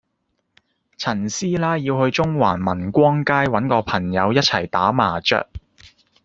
[0.97, 5.45] 陳師奶要去中環民光街搵個朋友一齊打麻雀